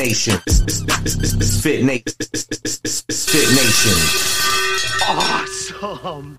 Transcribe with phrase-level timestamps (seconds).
[0.00, 0.38] Fit Nation.
[0.38, 2.14] Fit Nation.
[3.10, 3.98] Fit Nation.
[5.06, 6.38] Awesome.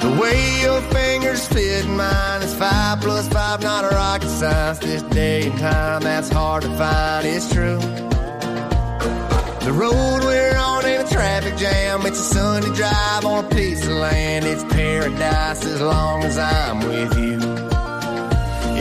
[0.00, 4.80] The way your fingers fit mine is five plus five, not a rocket science.
[4.80, 7.26] This day and time, that's hard to find.
[7.26, 7.78] It's true.
[9.64, 10.81] The road we're on ain't a
[11.12, 12.06] traffic jam.
[12.06, 14.44] It's a Sunday drive on a piece of land.
[14.44, 17.38] It's paradise as long as I'm with you.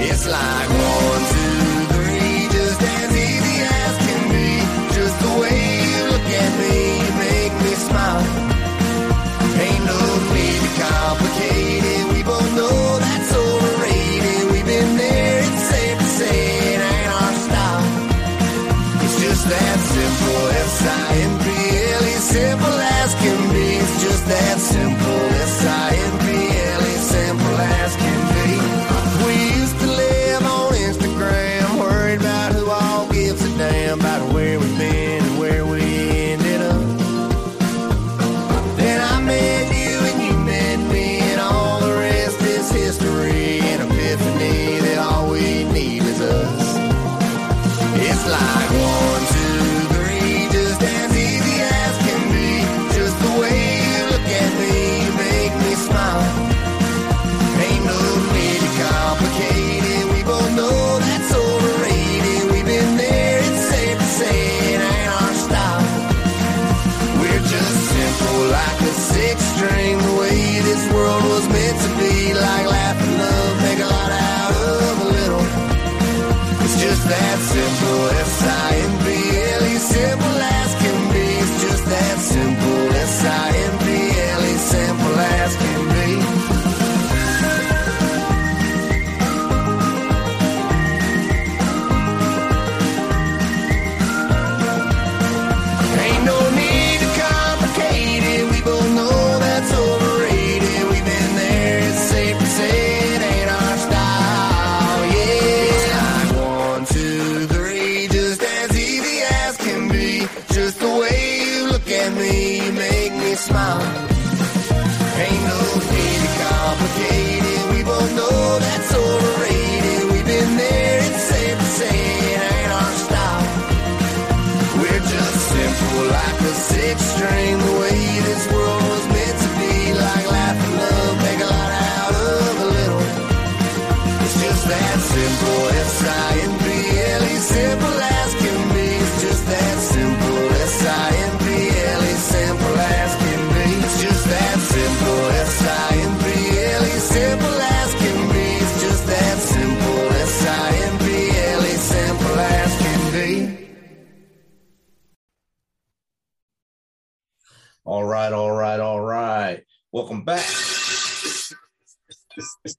[0.07, 4.49] It's like one, two, three, just as easy as can be.
[4.97, 5.59] Just the way
[5.91, 8.25] you look at me, you make me smile.
[9.65, 10.01] Ain't no
[10.35, 12.03] need to complicate it.
[12.13, 14.41] We both know that's overrated.
[14.51, 16.37] We've been there, it's safe to say
[16.73, 17.85] it ain't our style.
[19.03, 19.71] It's just that.
[19.81, 20.30] S-I-M-P-L-E,
[24.33, 24.80] It's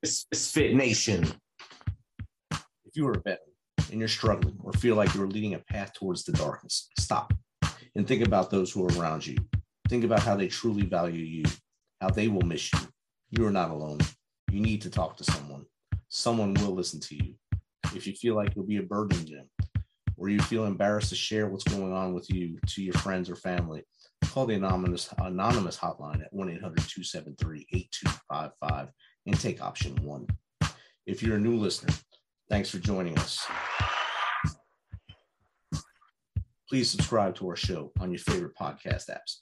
[0.04, 1.32] It's Fit Nation.
[2.50, 3.38] If you are a veteran
[3.92, 7.32] and you're struggling or feel like you're leading a path towards the darkness, stop
[7.94, 9.36] and think about those who are around you.
[9.88, 11.44] Think about how they truly value you,
[12.00, 12.80] how they will miss you.
[13.30, 14.00] You are not alone.
[14.50, 15.66] You need to talk to someone.
[16.08, 17.36] Someone will listen to you.
[17.94, 19.48] If you feel like you'll be a burden to them,
[20.16, 23.36] or you feel embarrassed to share what's going on with you to your friends or
[23.36, 23.84] family,
[24.24, 28.88] call the anonymous anonymous hotline at 1-800-273-8255
[29.26, 30.26] and take option one.
[31.06, 31.94] If you're a new listener,
[32.48, 33.46] thanks for joining us.
[36.68, 39.40] Please subscribe to our show on your favorite podcast apps,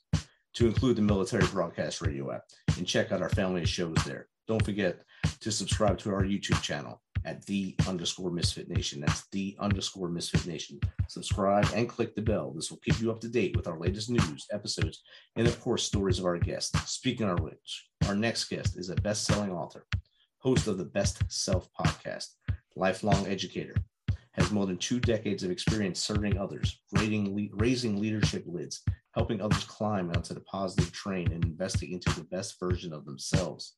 [0.54, 2.42] to include the Military Broadcast Radio app,
[2.76, 4.26] and check out our family of shows there.
[4.48, 5.00] Don't forget
[5.40, 9.00] to subscribe to our YouTube channel at the underscore misfit nation.
[9.00, 10.80] That's the underscore misfit nation.
[11.08, 12.52] Subscribe and click the bell.
[12.52, 15.02] This will keep you up to date with our latest news, episodes,
[15.36, 16.90] and of course, stories of our guests.
[16.90, 19.86] Speaking of which, our next guest is a best selling author,
[20.38, 22.28] host of the Best Self podcast,
[22.76, 23.74] lifelong educator,
[24.32, 28.82] has more than two decades of experience serving others, raising leadership lids,
[29.14, 33.74] helping others climb onto the positive train, and investing into the best version of themselves.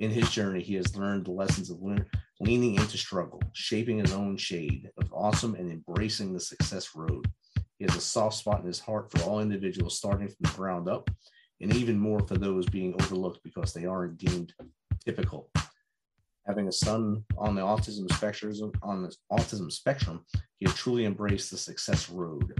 [0.00, 2.08] In his journey, he has learned the lessons of lear-
[2.40, 7.30] leaning into struggle, shaping his own shade of awesome, and embracing the success road.
[7.78, 10.88] He has a soft spot in his heart for all individuals starting from the ground
[10.88, 11.10] up,
[11.60, 14.54] and even more for those being overlooked because they aren't deemed
[15.04, 15.50] typical.
[16.46, 20.24] Having a son on the autism spectrum, on the autism spectrum,
[20.58, 22.58] he has truly embraced the success road.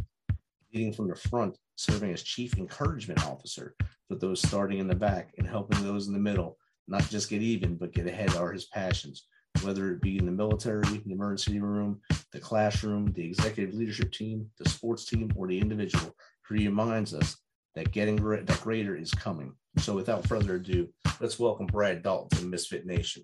[0.74, 3.74] Leading from the front serving as chief encouragement officer
[4.08, 6.58] for those starting in the back and helping those in the middle
[6.90, 9.26] not just get even, but get ahead are his passions.
[9.62, 12.00] Whether it be in the military, the emergency room,
[12.32, 16.14] the classroom, the executive leadership team, the sports team, or the individual,
[16.56, 17.36] he reminds us
[17.74, 19.52] that getting that greater is coming.
[19.78, 20.88] So, without further ado,
[21.20, 23.22] let's welcome Brad Dalton to Misfit Nation.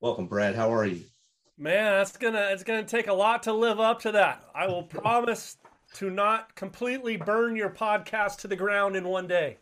[0.00, 0.54] Welcome, Brad.
[0.54, 1.02] How are you?
[1.58, 4.44] Man, that's gonna it's gonna take a lot to live up to that.
[4.54, 5.56] I will promise
[5.94, 9.56] to not completely burn your podcast to the ground in one day.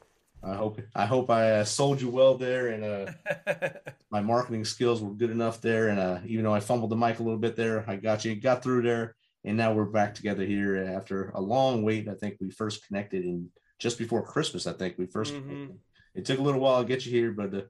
[0.47, 3.69] I hope I hope I uh, sold you well there, and uh,
[4.11, 5.89] my marketing skills were good enough there.
[5.89, 8.35] And uh, even though I fumbled the mic a little bit there, I got you,
[8.35, 12.09] got through there, and now we're back together here after a long wait.
[12.09, 13.49] I think we first connected in
[13.79, 14.67] just before Christmas.
[14.67, 15.79] I think we 1st Mhm.
[16.15, 17.63] It took a little while to get you here, but uh,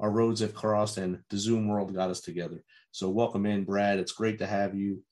[0.00, 2.64] our roads have crossed, and the Zoom world got us together.
[2.90, 3.98] So welcome in, Brad.
[3.98, 5.02] It's great to have you.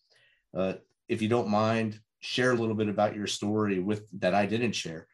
[0.52, 0.74] Uh,
[1.08, 4.72] if you don't mind, share a little bit about your story with that I didn't
[4.72, 5.06] share,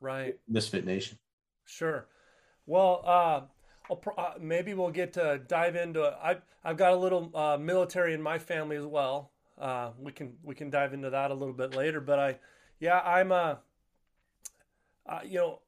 [0.00, 0.38] right.
[0.48, 1.18] Misfit Nation.
[1.70, 2.06] Sure.
[2.66, 6.14] Well, uh, uh, maybe we'll get to dive into.
[6.22, 9.30] I've I've got a little uh, military in my family as well.
[9.58, 12.00] Uh, we can we can dive into that a little bit later.
[12.00, 12.38] But I,
[12.80, 13.54] yeah, I'm uh,
[15.06, 15.60] uh, you know,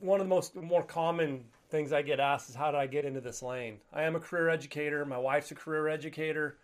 [0.00, 3.04] one of the most more common things I get asked is how did I get
[3.04, 3.78] into this lane?
[3.92, 5.04] I am a career educator.
[5.04, 6.58] My wife's a career educator,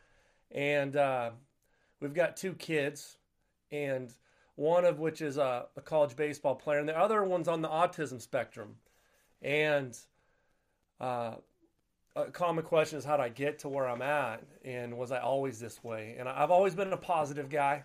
[0.51, 0.95] and
[2.01, 3.19] we've got two kids,
[3.71, 4.13] and
[4.61, 7.69] one of which is a, a college baseball player, and the other one's on the
[7.69, 8.75] autism spectrum.
[9.41, 9.99] And
[11.01, 11.37] uh,
[12.15, 15.21] a common question is how did I get to where I'm at, and was I
[15.21, 16.15] always this way?
[16.19, 17.85] And I've always been a positive guy.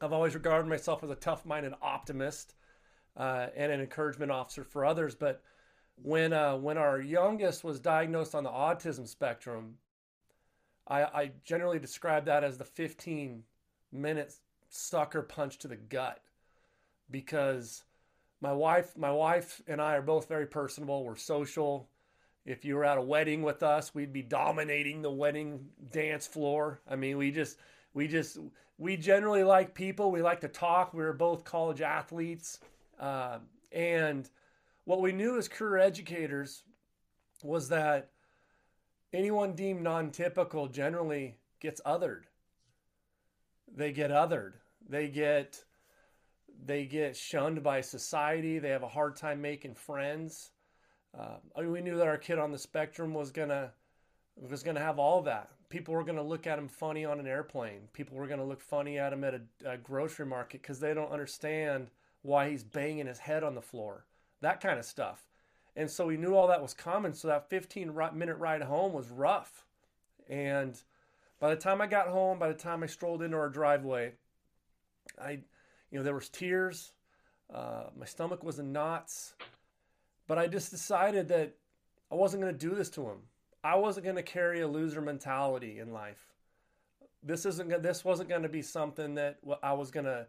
[0.00, 2.54] I've always regarded myself as a tough-minded optimist
[3.16, 5.16] uh, and an encouragement officer for others.
[5.16, 5.42] But
[6.00, 9.74] when uh, when our youngest was diagnosed on the autism spectrum,
[10.86, 13.42] I, I generally describe that as the 15
[13.90, 14.38] minutes
[14.70, 16.20] sucker punch to the gut
[17.10, 17.82] because
[18.40, 21.04] my wife my wife and I are both very personable.
[21.04, 21.88] We're social.
[22.46, 26.80] If you were at a wedding with us we'd be dominating the wedding dance floor.
[26.88, 27.58] I mean we just
[27.92, 28.38] we just
[28.78, 30.10] we generally like people.
[30.10, 30.94] We like to talk.
[30.94, 32.60] We were both college athletes.
[32.98, 33.38] Uh,
[33.72, 34.28] and
[34.84, 36.62] what we knew as career educators
[37.42, 38.10] was that
[39.12, 42.22] anyone deemed non-typical generally gets othered
[43.74, 44.54] they get othered.
[44.88, 45.64] They get
[46.64, 48.58] they get shunned by society.
[48.58, 50.50] They have a hard time making friends.
[51.18, 53.72] Uh, I mean, we knew that our kid on the spectrum was gonna
[54.36, 55.50] was gonna have all that.
[55.68, 57.88] People were gonna look at him funny on an airplane.
[57.92, 61.12] People were gonna look funny at him at a, a grocery market because they don't
[61.12, 61.90] understand
[62.22, 64.04] why he's banging his head on the floor.
[64.40, 65.24] That kind of stuff.
[65.76, 67.12] And so we knew all that was coming.
[67.12, 69.64] So that 15 minute ride home was rough.
[70.28, 70.80] And
[71.40, 74.12] by the time I got home, by the time I strolled into our driveway,
[75.20, 75.40] I,
[75.90, 76.92] you know, there was tears.
[77.52, 79.34] Uh, my stomach was in knots,
[80.28, 81.56] but I just decided that
[82.12, 83.18] I wasn't going to do this to him.
[83.64, 86.32] I wasn't going to carry a loser mentality in life.
[87.22, 87.82] This isn't.
[87.82, 90.26] This wasn't going to be something that I was going to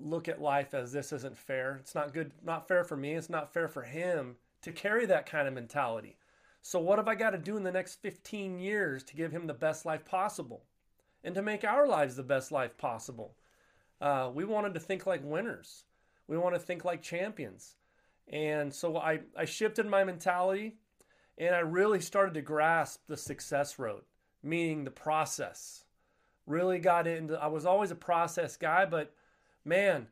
[0.00, 1.78] look at life as this isn't fair.
[1.80, 2.32] It's not good.
[2.44, 3.14] Not fair for me.
[3.14, 6.16] It's not fair for him to carry that kind of mentality.
[6.62, 9.48] So, what have I got to do in the next 15 years to give him
[9.48, 10.62] the best life possible
[11.24, 13.34] and to make our lives the best life possible?
[14.00, 15.84] Uh, we wanted to think like winners,
[16.28, 17.74] we want to think like champions.
[18.28, 20.76] And so, I, I shifted my mentality
[21.36, 24.02] and I really started to grasp the success road,
[24.42, 25.84] meaning the process.
[26.46, 29.12] Really got into, I was always a process guy, but
[29.64, 30.06] man,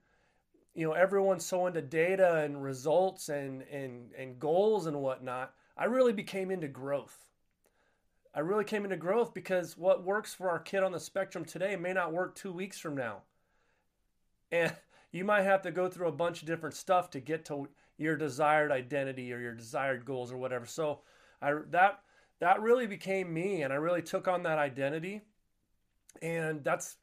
[0.75, 5.55] you know, everyone's so into data and results and, and, and goals and whatnot.
[5.81, 7.25] I really became into growth.
[8.35, 11.75] I really came into growth because what works for our kid on the spectrum today
[11.75, 13.23] may not work two weeks from now.
[14.53, 14.77] And
[15.11, 18.15] you might have to go through a bunch of different stuff to get to your
[18.15, 20.67] desired identity or your desired goals or whatever.
[20.67, 21.01] So
[21.41, 22.01] I that
[22.41, 25.23] that really became me and I really took on that identity
[26.21, 26.99] and that's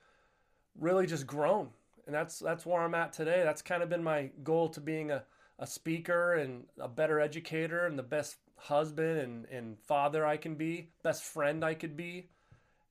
[0.80, 1.70] really just grown.
[2.06, 3.42] And that's that's where I'm at today.
[3.44, 5.24] That's kind of been my goal to being a,
[5.58, 10.56] a speaker and a better educator and the best husband and, and father I can
[10.56, 12.30] be, best friend I could be.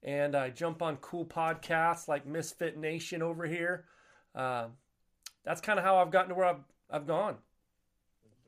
[0.02, 3.86] And I jump on cool podcasts like Misfit Nation over here.
[4.34, 4.68] Uh,
[5.44, 7.36] that's kind of how I've gotten to where I've, I've gone.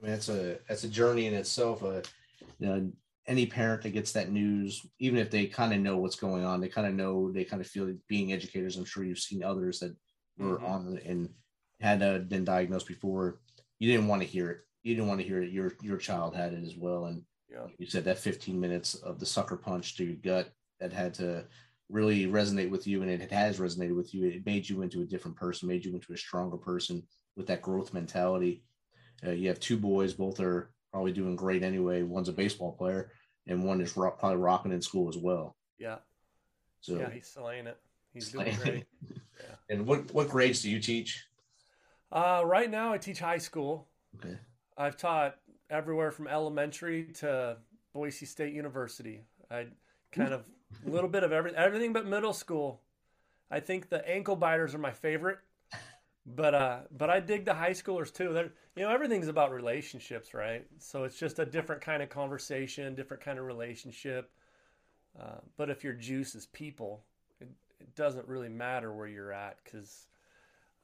[0.02, 1.82] I mean, it's a it's a journey in itself.
[1.82, 2.02] Uh,
[2.58, 2.92] you know,
[3.26, 6.60] any parent that gets that news, even if they kind of know what's going on,
[6.60, 8.76] they kind of know they kind of feel like being educators.
[8.76, 9.94] I'm sure you've seen others that
[10.38, 10.64] were Mhm.
[10.64, 11.28] on and
[11.80, 13.40] had uh, been diagnosed before.
[13.78, 14.60] You didn't want to hear it.
[14.82, 15.50] You didn't want to hear it.
[15.50, 17.66] Your your child had it as well, and Yeah.
[17.78, 21.46] you said that 15 minutes of the sucker punch to your gut that had to
[21.88, 25.06] really resonate with you and it has resonated with you it made you into a
[25.06, 27.02] different person made you into a stronger person
[27.34, 28.62] with that growth mentality
[29.26, 33.10] uh, you have two boys both are probably doing great anyway one's a baseball player
[33.46, 35.96] and one is rock, probably rocking in school as well Yeah.
[36.82, 37.78] so Yeah, he's slaying it.
[38.12, 38.84] He's doing great.
[39.02, 39.54] Yeah.
[39.70, 41.26] and what what grades do you teach
[42.12, 43.88] Uh, right now, I teach high school.
[44.16, 44.38] okay
[44.78, 45.36] I've taught
[45.68, 47.56] everywhere from elementary to
[47.92, 49.24] Boise State University.
[49.50, 49.66] I
[50.12, 50.48] kind of
[50.86, 52.80] a little bit of every, everything but middle school.
[53.50, 55.38] I think the ankle biters are my favorite,
[56.24, 58.32] but uh, but I dig the high schoolers too.
[58.32, 60.64] They're, you know, everything's about relationships, right?
[60.78, 64.30] So it's just a different kind of conversation, different kind of relationship.
[65.18, 67.02] Uh, but if your juice is people,
[67.40, 67.48] it,
[67.80, 70.06] it doesn't really matter where you're at because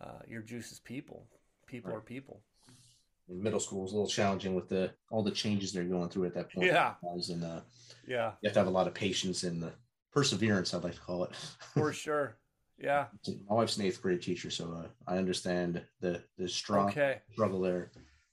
[0.00, 1.26] uh, your juice is people.
[1.66, 1.98] People Right.
[1.98, 2.40] are people.
[3.28, 6.34] Middle school is a little challenging with the all the changes they're going through at
[6.34, 6.94] that point Yeah.
[7.02, 7.60] and uh,
[8.06, 8.32] Yeah.
[8.42, 9.70] you have to have a lot of patience and uh,
[10.12, 11.30] perseverance i'd like to call it
[11.74, 12.36] for sure.
[12.78, 13.06] Yeah.
[13.48, 17.20] my wife's an eighth grade teacher so uh, i understand the the strong Okay.
[17.32, 17.90] struggle there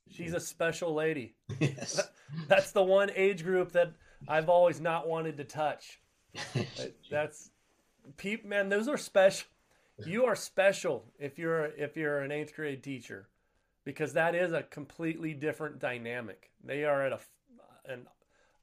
[0.10, 1.36] She's a special lady.
[1.62, 2.02] yes
[2.50, 3.94] That's the one age group that
[4.28, 6.02] I've always not wanted to touch.
[7.10, 7.50] That's
[8.18, 9.48] peep man, those are special.
[10.06, 13.28] You are special if you're if you're an eighth grade teacher,
[13.86, 16.52] because that is a completely different dynamic.
[16.64, 17.20] They are at a
[17.86, 18.08] an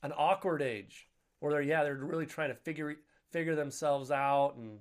[0.03, 1.09] an awkward age
[1.41, 2.97] where they're yeah they're really trying to figure
[3.33, 4.79] figure themselves out and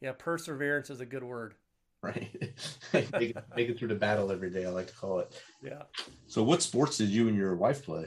[0.00, 1.54] yeah perseverance is a good word.
[2.02, 2.28] right
[2.92, 5.82] make, it, make it through the battle every day i like to call it Yeah.
[6.26, 8.06] so what sports did you and your wife play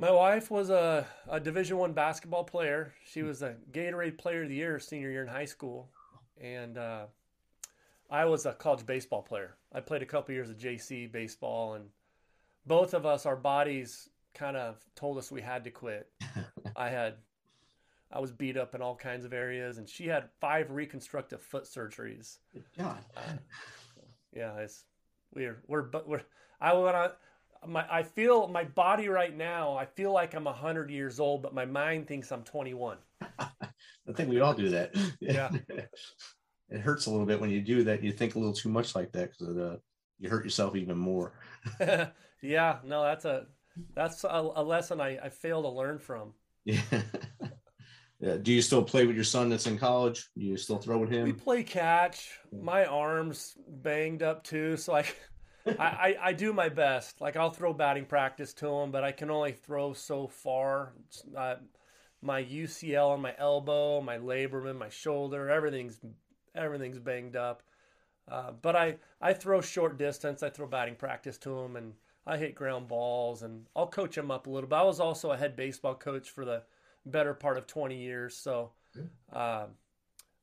[0.00, 2.92] My wife was a, a Division One basketball player.
[3.04, 5.90] She was a Gatorade Player of the Year senior year in high school,
[6.40, 7.06] and uh,
[8.10, 9.56] I was a college baseball player.
[9.72, 11.86] I played a couple years of JC baseball, and
[12.66, 16.08] both of us, our bodies kind of told us we had to quit.
[16.76, 17.14] I had,
[18.10, 21.64] I was beat up in all kinds of areas, and she had five reconstructive foot
[21.64, 22.38] surgeries.
[22.78, 23.20] god uh,
[24.34, 24.84] Yeah, it's
[25.34, 26.22] we're we're but we're
[26.60, 27.12] I want to
[27.66, 29.76] my I feel my body right now.
[29.76, 32.98] I feel like I'm hundred years old, but my mind thinks I'm 21.
[33.38, 35.50] i think we all do that Yeah.
[36.70, 38.94] it hurts a little bit when you do that you think a little too much
[38.94, 39.76] like that because uh,
[40.18, 41.32] you hurt yourself even more
[42.42, 43.46] yeah, no, that's a
[43.94, 46.32] that's a, a lesson I, I fail to learn from.
[46.64, 46.80] yeah
[48.20, 50.98] yeah do you still play with your son that's in college do you still throw
[50.98, 51.24] with him?
[51.24, 52.38] We play catch.
[52.52, 55.04] My arms banged up too, so I,
[55.66, 57.20] I, I, I do my best.
[57.20, 60.92] Like I'll throw batting practice to him, but I can only throw so far.
[61.06, 61.60] It's not-
[62.20, 66.00] my UCL on my elbow, my laborman, my shoulder, everything's
[66.54, 67.62] everything's banged up.
[68.30, 70.42] Uh, but I I throw short distance.
[70.42, 71.94] I throw batting practice to him, and
[72.26, 74.76] I hit ground balls, and I'll coach him up a little bit.
[74.76, 76.62] I was also a head baseball coach for the
[77.06, 78.72] better part of 20 years, so.
[79.32, 79.66] Uh,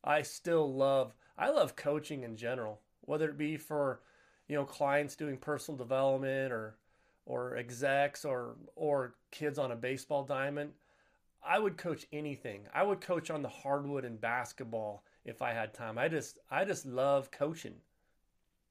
[0.06, 4.02] I still love I love coaching in general, whether it be for
[4.48, 6.76] you know clients doing personal development or
[7.26, 10.72] or execs or or kids on a baseball diamond.
[11.48, 12.62] I would coach anything.
[12.74, 15.98] I would coach on the hardwood in basketball if I had time.
[15.98, 17.76] I just I just love coaching.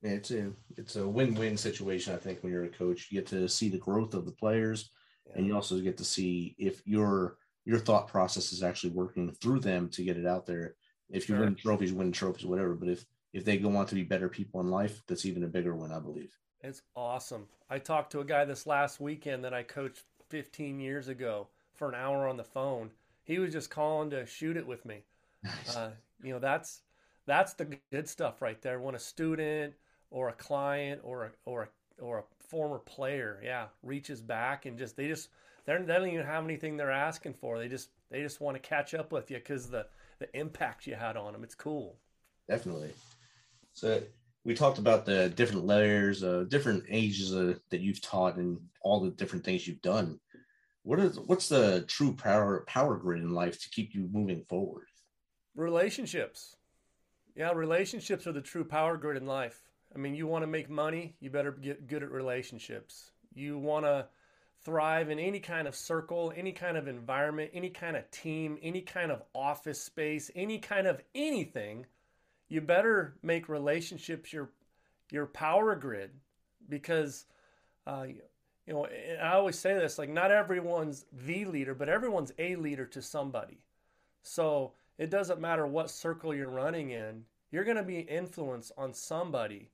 [0.02, 2.14] Yeah, it's a it's a win-win situation.
[2.14, 4.90] I think when you're a coach, you get to see the growth of the players,
[5.34, 9.60] and you also get to see if your your thought process is actually working through
[9.60, 10.76] them to get it out there.
[11.10, 11.44] If you Sure.
[11.44, 12.74] win trophies, win trophies, whatever.
[12.74, 15.48] But if if they go on to be better people in life, that's even a
[15.48, 16.36] bigger win, I believe.
[16.62, 17.48] It's awesome.
[17.70, 21.88] I talked to a guy this last weekend that I coached 15 years ago for
[21.88, 22.90] an hour on the phone.
[23.24, 25.04] He was just calling to shoot it with me.
[25.76, 25.90] Uh,
[26.24, 26.82] you know, that's
[27.26, 28.80] that's the good stuff right there.
[28.80, 29.74] When a student
[30.10, 34.78] or a client or a, or a, or a former player, yeah, reaches back and
[34.78, 35.28] just they just
[35.66, 37.58] they're, they don't even have anything they're asking for.
[37.58, 39.86] They just they just want to catch up with you because the
[40.18, 41.44] the impact you had on them.
[41.44, 41.96] It's cool.
[42.48, 42.90] Definitely.
[43.72, 44.02] So
[44.44, 49.00] we talked about the different layers, uh, different ages uh, that you've taught, and all
[49.00, 50.20] the different things you've done.
[50.82, 54.86] What is what's the true power power grid in life to keep you moving forward?
[55.54, 56.56] Relationships.
[57.36, 59.60] Yeah, relationships are the true power grid in life.
[59.94, 63.12] I mean, you want to make money, you better get good at relationships.
[63.32, 64.06] You want to
[64.64, 68.80] thrive in any kind of circle, any kind of environment, any kind of team, any
[68.80, 71.86] kind of office space, any kind of anything.
[72.48, 74.50] You better make relationships your
[75.10, 76.10] your power grid
[76.68, 77.26] because
[77.86, 78.06] uh,
[78.66, 78.86] you know,
[79.22, 83.64] I always say this like not everyone's the leader, but everyone's a leader to somebody.
[84.22, 88.92] So it doesn't matter what circle you're running in, you're going to be influenced on
[88.92, 89.70] somebody.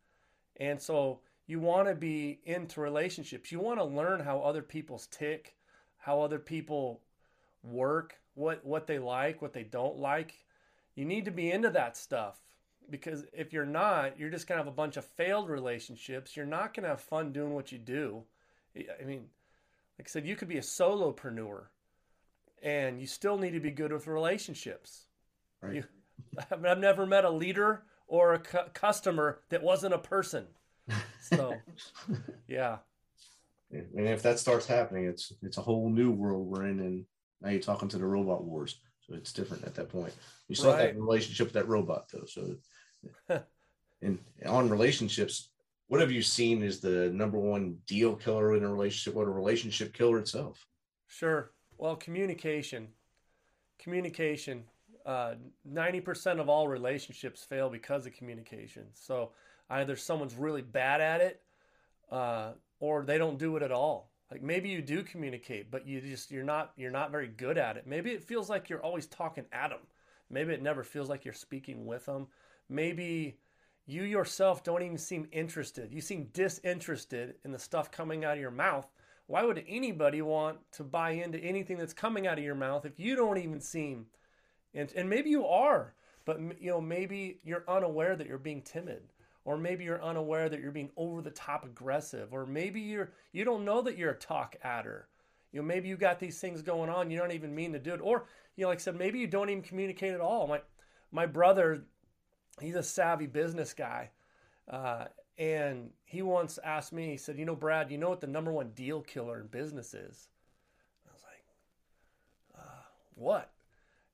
[0.56, 3.50] And so you want to be into relationships.
[3.50, 5.54] You want to learn how other people's tick,
[5.98, 7.00] how other people
[7.62, 10.44] work, what what they like, what they don't like.
[10.94, 12.40] you need to be into that stuff
[12.90, 16.36] because if you're not, you're just gonna have a bunch of failed relationships.
[16.36, 18.24] You're not gonna have fun doing what you do.
[18.76, 19.26] I mean,
[19.98, 21.64] like I said, you could be a solopreneur,
[22.62, 25.06] and you still need to be good with relationships.
[25.62, 25.76] Right.
[25.76, 25.84] You,
[26.50, 30.46] I've never met a leader or a cu- customer that wasn't a person.
[31.20, 31.54] So,
[32.48, 32.78] yeah,
[33.70, 37.04] And if that starts happening, it's it's a whole new world we're in, and
[37.40, 38.80] now you're talking to the robot wars.
[39.06, 40.12] So it's different at that point.
[40.48, 42.24] You still have that relationship with that robot though.
[42.26, 42.56] So,
[44.02, 45.50] and on relationships,
[45.86, 49.14] what have you seen is the number one deal killer in a relationship?
[49.14, 50.66] What a relationship killer itself.
[51.06, 51.52] Sure.
[51.78, 52.88] Well, communication.
[53.78, 54.64] Communication.
[55.10, 55.34] Uh,
[55.68, 58.84] 90% of all relationships fail because of communication.
[58.92, 59.32] So
[59.68, 61.42] either someone's really bad at it
[62.12, 64.12] uh, or they don't do it at all.
[64.30, 67.76] Like maybe you do communicate, but you just you're not you're not very good at
[67.76, 67.88] it.
[67.88, 69.80] Maybe it feels like you're always talking at them.
[70.30, 72.28] Maybe it never feels like you're speaking with them.
[72.68, 73.40] Maybe
[73.86, 75.92] you yourself don't even seem interested.
[75.92, 78.86] You seem disinterested in the stuff coming out of your mouth.
[79.26, 83.00] Why would anybody want to buy into anything that's coming out of your mouth if
[83.00, 84.06] you don't even seem
[84.74, 89.02] and and maybe you are, but you know maybe you're unaware that you're being timid
[89.44, 93.44] or maybe you're unaware that you're being over the top aggressive or maybe you're you
[93.44, 95.08] don't know that you're a talk adder.
[95.52, 97.94] You know maybe you got these things going on you don't even mean to do
[97.94, 100.46] it or you know like I said maybe you don't even communicate at all.
[100.46, 100.60] My
[101.10, 101.82] my brother
[102.60, 104.10] he's a savvy business guy.
[104.68, 105.06] Uh,
[105.38, 108.52] and he once asked me, he said, You know, Brad, you know what the number
[108.52, 110.28] one deal killer in business is?
[111.08, 112.82] I was like, uh,
[113.14, 113.50] What?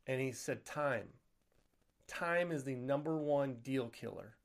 [0.07, 1.09] And he said, Time.
[2.07, 4.37] Time is the number one deal killer.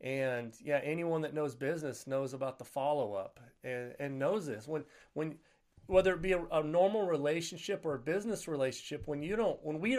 [0.00, 4.66] And yeah, anyone that knows business knows about the follow up and, and knows this.
[4.66, 5.36] When, when,
[5.86, 9.80] whether it be a, a normal relationship or a business relationship, when you don't, when
[9.80, 9.98] we,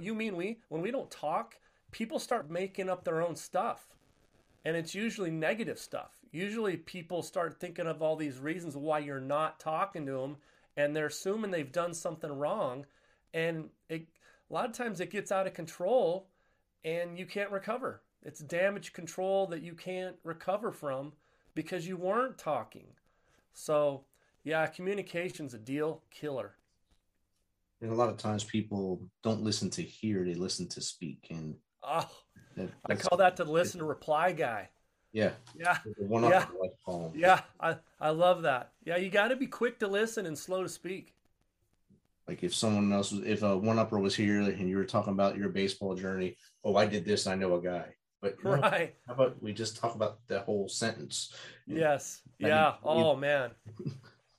[0.00, 1.56] you mean we, when we don't talk,
[1.90, 3.88] people start making up their own stuff
[4.64, 6.10] and it's usually negative stuff.
[6.32, 10.36] Usually, people start thinking of all these reasons why you're not talking to them,
[10.76, 12.86] and they're assuming they've done something wrong,
[13.34, 14.06] and it,
[14.50, 16.26] a lot of times it gets out of control,
[16.84, 18.02] and you can't recover.
[18.22, 21.12] It's damage control that you can't recover from
[21.54, 22.86] because you weren't talking.
[23.52, 24.04] So,
[24.44, 26.54] yeah, communication's a deal killer.
[27.80, 31.28] And a lot of times people don't listen to hear; they listen to speak.
[31.30, 32.06] And Oh,
[32.56, 34.68] that, I call that the listen to reply guy.
[35.12, 35.78] yeah, Yeah.
[35.96, 36.40] one Yeah.
[36.40, 37.12] up, I like to call 'em.
[37.18, 38.72] Yeah, I, I love that.
[38.84, 41.14] Yeah, you got to be quick to listen and slow to speak.
[42.28, 45.12] Like if someone else was, if a one upper was here and you were talking
[45.12, 47.86] about your baseball journey, oh, I did this, I know a guy.
[48.22, 48.94] But no, Right.
[49.06, 51.34] how about we just talk about the whole sentence?
[51.66, 52.20] Yes.
[52.40, 52.68] I mean, Yeah.
[52.72, 53.50] you- Oh man.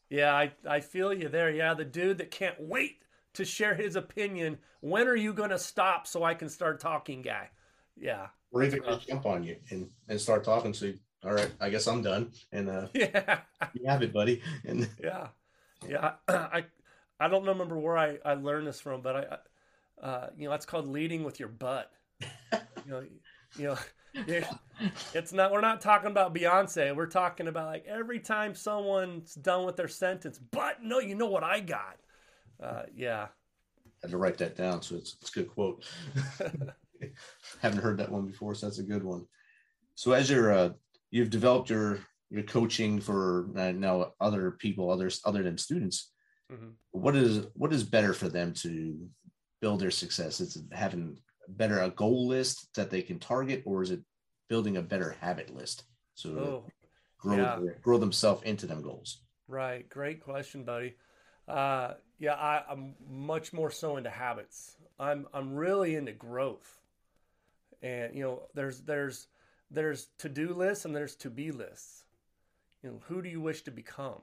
[0.09, 1.49] Yeah, I, I feel you there.
[1.51, 2.97] Yeah, the dude that can't wait
[3.33, 4.57] to share his opinion.
[4.81, 7.49] When are you gonna stop so I can start talking, guy?
[7.97, 8.27] Yeah.
[8.51, 10.73] Or even just jump on you and, and start talking.
[10.73, 10.91] So,
[11.23, 12.31] all right, I guess I'm done.
[12.51, 13.39] And uh, Yeah.
[13.73, 14.41] you have it, buddy.
[14.65, 15.27] And Yeah.
[15.87, 16.13] Yeah.
[16.27, 16.65] I
[17.21, 19.37] I don't remember where I, I learned this from, but I
[20.01, 21.91] uh, you know, that's called leading with your butt.
[22.21, 23.03] You know,
[23.57, 23.77] you know,
[25.13, 26.95] it's not we're not talking about Beyonce.
[26.95, 31.27] We're talking about like every time someone's done with their sentence, but no, you know
[31.27, 31.97] what I got.
[32.61, 33.27] Uh, yeah.
[33.85, 34.81] I had to write that down.
[34.81, 35.85] So it's, it's a good quote.
[37.61, 39.27] Haven't heard that one before, so that's a good one.
[39.93, 40.69] So as you're uh,
[41.11, 41.99] you've developed your
[42.31, 46.11] your coaching for uh, now other people, others other than students.
[46.51, 46.75] Mhm.
[46.91, 49.09] What is what is better for them to
[49.61, 50.41] build their success?
[50.41, 54.01] Is it having better a goal list that they can target, or is it
[54.49, 55.85] building a better habit list
[56.15, 56.63] so Oh,
[57.17, 57.59] grow yeah.
[57.81, 59.23] grow themselves into them goals?
[59.47, 59.87] right.
[59.89, 60.95] Great question, buddy.
[61.47, 64.77] Uh, yeah, I, I'm much more so into habits.
[64.99, 66.79] I'm I'm really into growth.
[67.81, 69.27] And you know, there's there's
[69.71, 72.03] there's to-do lists and there's to-be lists.
[72.83, 74.21] You know, who do you wish to become?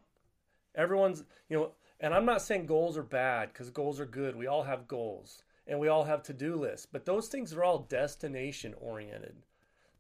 [0.75, 4.37] Everyone's, you know, and I'm not saying goals are bad because goals are good.
[4.37, 7.81] We all have goals and we all have to-do lists, but those things are all
[7.81, 9.37] destination oriented.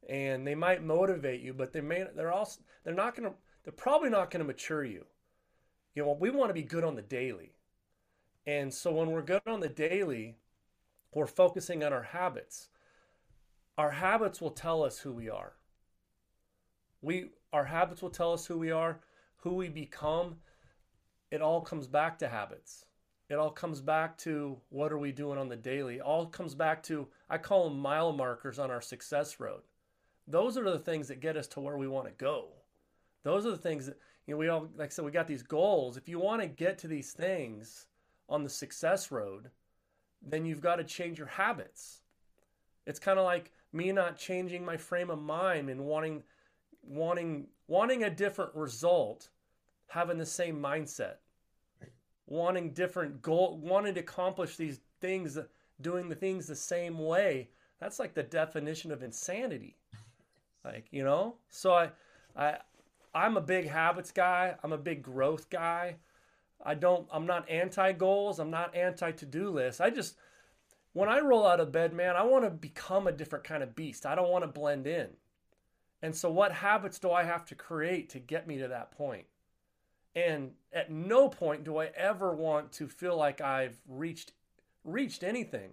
[0.09, 3.35] And they might motivate you, but they may they're also they're not to
[3.65, 5.05] they're probably not going to mature you.
[5.95, 7.53] You know, we want to be good on the daily.
[8.47, 10.37] And so when we're good on the daily,
[11.13, 12.71] we're focusing on our habits.
[13.77, 15.53] Our habits will tell us who we are.
[17.03, 19.01] We our habits will tell us who we are,
[19.39, 20.37] who we become.
[21.31, 22.87] It all comes back to habits.
[23.29, 26.01] It all comes back to what are we doing on the daily.
[26.01, 29.62] All comes back to I call them mile markers on our success road.
[30.27, 32.49] Those are the things that get us to where we want to go.
[33.25, 35.43] Those are the things that you know we all like I said we got these
[35.43, 35.97] goals.
[35.97, 37.87] If you want to get to these things
[38.29, 39.51] on the success road,
[40.23, 42.03] then you've got to change your habits.
[42.87, 46.23] It's kind of like me not changing my frame of mind and wanting
[46.83, 49.29] wanting wanting a different result,
[49.88, 51.16] having the same mindset.
[52.27, 55.38] Wanting different goal, wanting to accomplish these things,
[55.81, 57.48] doing the things the same way.
[57.81, 59.77] That's like the definition of insanity.
[60.64, 61.37] Like, you know?
[61.51, 61.90] So I
[62.37, 62.59] I
[63.14, 64.55] I'm a big habits guy.
[64.62, 65.96] I'm a big growth guy.
[66.64, 68.38] I don't I'm not anti goals.
[68.38, 69.81] I'm not anti to-do lists.
[69.81, 70.16] I just
[70.92, 73.74] when I roll out of bed, man, I want to become a different kind of
[73.77, 74.05] beast.
[74.05, 75.09] I don't want to blend in.
[76.03, 79.27] And so what habits do I have to create to get me to that point?
[80.27, 84.33] And at no point do I ever want to feel like I've reached
[84.85, 85.71] reached anything.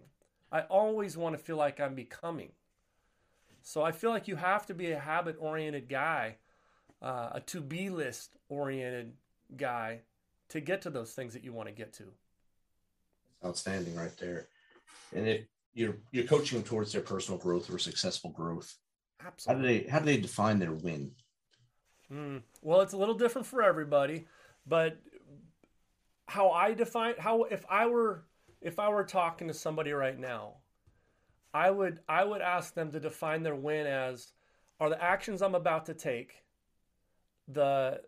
[0.52, 2.52] I always want to feel like I'm becoming.
[3.64, 6.36] So I feel like you have to be a habit oriented guy,
[7.02, 9.14] uh, a to be list oriented
[9.58, 10.02] guy
[10.50, 12.04] to get to those things that you want to get to.
[13.44, 14.48] Outstanding, right there.
[15.16, 18.76] And it you're you're coaching them towards their personal growth or successful growth.
[19.48, 21.12] How do they how do they define their win?
[22.12, 22.41] Mm.
[22.62, 24.28] Well, it's a little different for everybody,
[24.65, 24.98] but
[26.28, 28.26] how I define how if I were
[28.62, 30.56] if I were talking to somebody right now,
[31.54, 34.34] I would I would ask them to define their win as
[34.80, 36.44] are the actions I'm about to take
[37.48, 38.02] the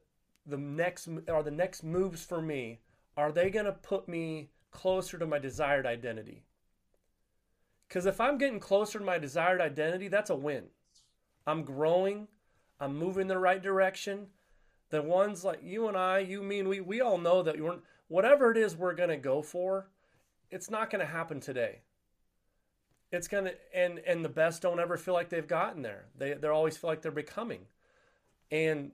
[0.45, 2.79] the next are the next moves for me
[3.15, 6.43] are they going to put me closer to my desired identity?
[7.89, 10.65] Cuz if I'm getting closer to my desired identity, that's a win.
[11.47, 12.27] I'm growing,
[12.79, 14.27] I'm moving in the right direction.
[14.89, 18.51] The ones like you and I, you mean we we all know that you're whatever
[18.51, 19.87] it is we're going to go for,
[20.49, 21.79] it's not going to happen today.
[23.11, 26.05] It's going to and and the best don't ever feel like they've gotten there.
[26.17, 27.61] They they always feel like they're becoming.
[28.51, 28.91] And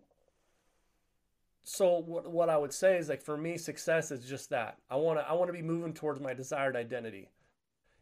[1.63, 4.77] so what what I would say is like for me success is just that.
[4.89, 7.29] I want to I want to be moving towards my desired identity.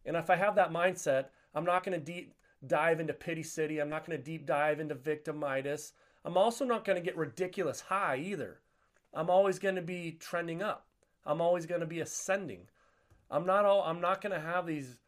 [0.06, 2.34] And if I have that mindset, I'm not going to deep
[2.68, 3.80] dive into pity city.
[3.80, 5.94] I'm not going to deep dive into victimitis.
[6.24, 8.60] I'm also not going to get ridiculous high either.
[9.14, 10.86] I'm always going to be trending up.
[11.26, 12.68] I'm always going to be ascending.
[13.30, 13.84] I'm not all.
[13.84, 15.00] I'm not going to have these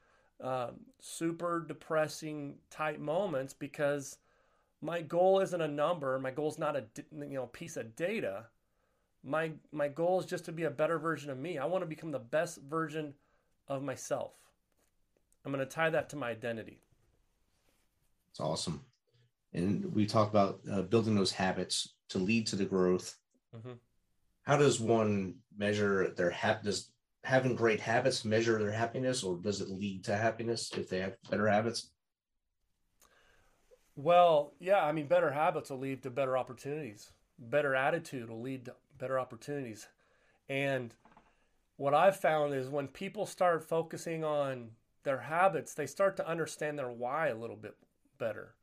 [0.41, 4.17] uh, super depressing type moments because
[4.81, 6.17] my goal isn't a number.
[6.19, 8.45] My goal is not a you know piece of data.
[9.23, 11.57] My my goal is just to be a better version of me.
[11.57, 13.13] I want to become the best version
[13.67, 14.33] of myself.
[15.45, 16.79] I'm going to tie that to my identity.
[18.33, 18.83] It's awesome.
[19.53, 23.17] And we talk about uh, building those habits to lead to the growth.
[23.53, 23.79] Mhm.
[24.43, 26.63] How does one measure their hap?
[26.63, 26.91] Does
[27.23, 31.17] having great habits measure their happiness, or does it lead to happiness if they have
[31.29, 31.91] better habits?
[33.95, 37.11] Well, yeah, I mean, better habits will lead to better opportunities.
[37.37, 39.87] Better attitude will lead to better opportunities.
[40.49, 40.95] And
[41.77, 44.71] what I've found is when people start focusing on
[45.03, 47.77] their habits, they start to understand their why a little bit
[48.23, 48.55] better.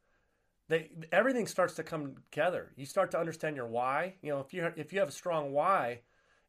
[0.69, 2.73] They everything starts to come together.
[2.77, 4.15] You start to understand your why.
[4.23, 6.01] You know, if you if you have a strong why,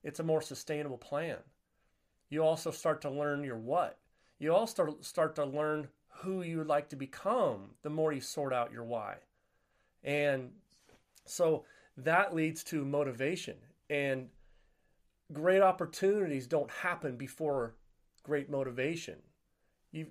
[0.03, 1.37] it's a more sustainable plan.
[2.29, 3.97] You also start to learn your what.
[4.39, 5.89] You also start to learn
[6.21, 9.15] who you would like to become the more you sort out your why.
[10.03, 10.51] And
[11.25, 11.65] so
[11.97, 13.57] that leads to motivation.
[13.89, 14.29] And
[15.33, 17.75] great opportunities don't happen before
[18.23, 19.17] great motivation.
[19.91, 20.07] You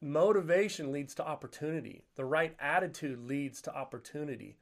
[0.00, 2.04] motivation leads to opportunity.
[2.14, 4.56] The right attitude leads to opportunity.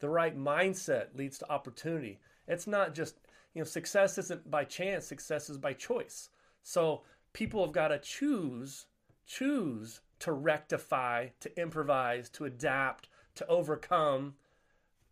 [0.00, 2.20] The right mindset leads to opportunity.
[2.48, 3.16] It's not just,
[3.54, 6.30] you know, success isn't by chance, success is by choice.
[6.62, 8.86] So people have got to choose
[9.30, 14.34] choose to rectify, to improvise, to adapt, to overcome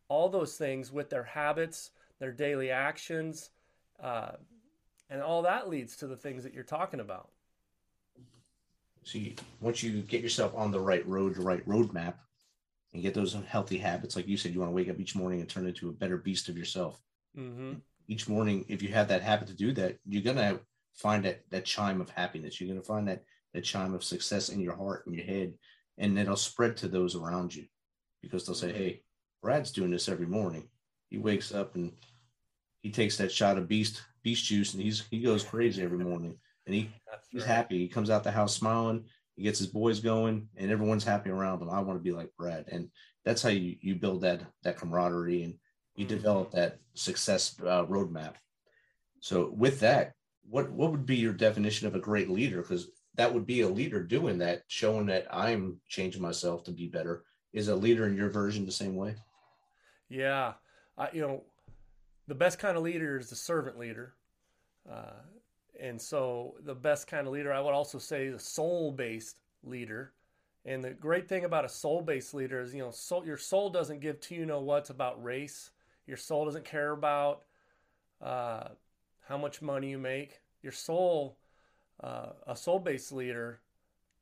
[0.09, 3.51] all those things with their habits, their daily actions,
[4.03, 4.33] uh,
[5.09, 7.31] and all that leads to the things that you're talking about.
[9.09, 12.17] So you, once you get yourself on the right road, the right roadmap,
[12.93, 15.41] and get those healthy habits, like you said, you want to wake up each morning
[15.41, 17.01] and turn into a better beast of yourself.
[17.35, 20.61] hmm Each morning, if you have that habit to do that, you're gonna
[20.93, 22.61] find that that chime of happiness.
[22.61, 25.55] You're gonna find that that chime of success in your heart and your head,
[25.97, 27.65] and it'll spread to those around you,
[28.21, 29.03] because they'll say, "Hey,
[29.43, 30.69] Brad's doing this every morning.
[31.09, 31.93] He wakes up and
[32.83, 36.39] he takes that shot of beast beast juice, and he's he goes crazy every morning,
[36.69, 37.51] and he That's he's right.
[37.51, 37.79] happy.
[37.79, 39.05] He comes out the house smiling.
[39.37, 41.71] He gets his boys going, and everyone's happy around him.
[41.71, 42.91] I want to be like Brad, and
[43.25, 45.55] that's how you you build that that camaraderie and
[45.97, 46.09] you Mhm.
[46.11, 48.35] develop that success uh, roadmap.
[49.21, 52.61] So with that, what what would be your definition of a great leader?
[52.61, 56.87] Because that would be a leader doing that, showing that I'm changing myself to be
[56.87, 57.25] better.
[57.55, 59.17] Is a leader in your version the same way?
[60.11, 60.55] Yeah,
[60.99, 61.45] I, you know,
[62.27, 64.15] the best kind of leader is the servant leader,
[64.91, 65.23] uh,
[65.81, 70.13] and so the best kind of leader, I would also say, the soul-based leader,
[70.65, 73.71] And the great thing about a soul based leader is, you know, soul, your soul
[73.71, 75.71] doesn't give to you know what's about race.
[76.07, 77.45] Your soul doesn't care about
[78.21, 78.69] uh,
[79.29, 80.41] how much money you make.
[80.63, 81.39] Your soul,
[82.03, 83.61] uh, a soul based leader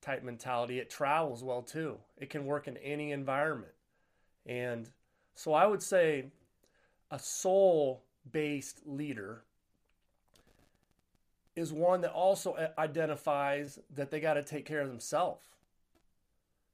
[0.03, 1.99] type mentality, it travels well too.
[2.16, 3.73] It can work in any environment.
[4.45, 4.88] And
[5.35, 6.27] so I would say
[7.11, 9.45] a soul based leader
[11.57, 15.45] is one that also identifies that they got to take care of themselves.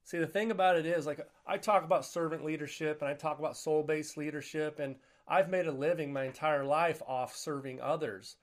[0.05, 3.39] See, the thing about it is, like, I talk about servant leadership and I talk
[3.39, 4.97] about soul based leadership, and
[5.29, 8.37] I've made a living my entire life off serving others.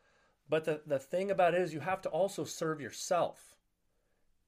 [0.50, 3.58] But the, the thing about it is, you have to also serve yourself.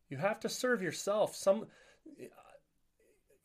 [0.10, 1.36] You have to serve yourself.
[1.36, 1.68] Some,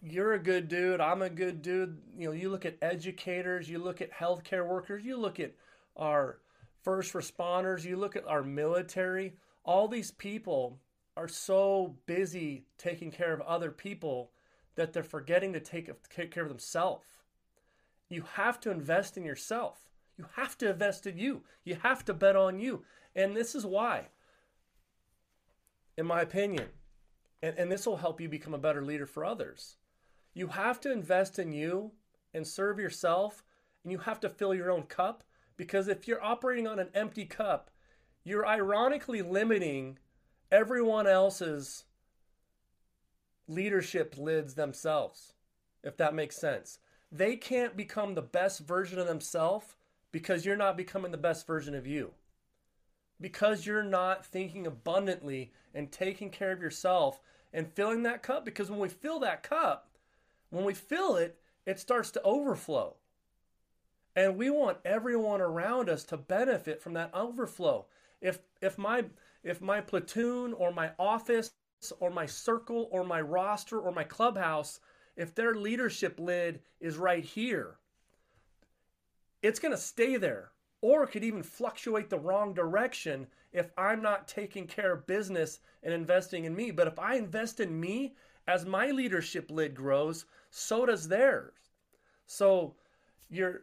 [0.00, 1.00] you're a good dude.
[1.00, 1.98] I'm a good dude.
[2.16, 5.52] You know, you look at educators, you look at healthcare workers, you look at
[5.96, 6.38] our
[6.86, 9.34] first responders, you look at our military.
[9.64, 10.78] All these people
[11.16, 14.30] are so busy taking care of other people
[14.76, 17.04] that they're forgetting to take, take care of themselves.
[18.08, 19.90] You have to invest in yourself.
[20.16, 21.42] You have to invest in you.
[21.64, 22.84] You have to bet on you.
[23.16, 24.02] And this is why,
[25.98, 26.68] in my opinion,
[27.42, 29.76] and, and this will help you become a better leader for others.
[30.34, 31.90] You have to invest in you
[32.32, 33.42] and serve yourself,
[33.82, 35.24] and you have to fill your own cup
[35.56, 37.70] because if you're operating on an empty cup,
[38.24, 39.98] you're ironically limiting
[40.50, 41.84] everyone else's
[43.48, 45.34] leadership lids themselves,
[45.82, 46.78] if that makes sense.
[47.10, 49.76] They can't become the best version of themselves
[50.12, 52.12] because you're not becoming the best version of you.
[53.20, 57.20] Because you're not thinking abundantly and taking care of yourself
[57.52, 58.44] and filling that cup.
[58.44, 59.88] Because when we fill that cup,
[60.50, 62.96] when we fill it, it starts to overflow.
[64.16, 67.86] And we want everyone around us to benefit from that overflow.
[68.20, 69.04] If if my
[69.44, 71.52] if my platoon or my office
[72.00, 74.80] or my circle or my roster or my clubhouse,
[75.16, 77.76] if their leadership lid is right here,
[79.42, 80.50] it's going to stay there
[80.80, 85.60] or it could even fluctuate the wrong direction if I'm not taking care of business
[85.82, 86.70] and investing in me.
[86.70, 88.14] But if I invest in me,
[88.48, 91.54] as my leadership lid grows, so does theirs.
[92.26, 92.74] So
[93.28, 93.62] you're